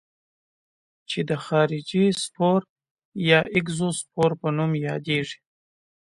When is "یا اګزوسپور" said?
3.29-4.31